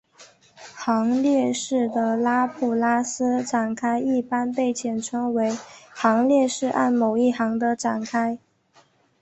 [0.73, 5.55] 行列式的拉普拉斯展开一般被简称为
[5.93, 8.39] 行列式按某一行的展开。